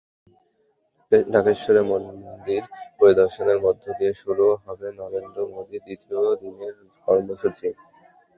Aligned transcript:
ঢাকেশ্বরী 1.31 1.81
মন্দির 1.91 2.61
পরিদর্শনের 2.99 3.57
মধ্য 3.65 3.83
দিয়ে 3.97 4.13
শুরু 4.21 4.45
হবে 4.63 4.87
নরেন্দ্র 4.99 5.39
মোদির 5.53 5.81
দ্বিতীয় 5.85 6.21
দিনের 6.41 6.73
কার্যসূচি। 7.07 7.69